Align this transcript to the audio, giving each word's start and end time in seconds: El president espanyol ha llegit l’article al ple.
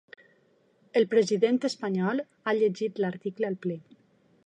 El 1.01 1.05
president 1.11 1.61
espanyol 1.71 2.25
ha 2.53 2.57
llegit 2.63 3.07
l’article 3.07 3.51
al 3.53 3.63
ple. 3.69 3.79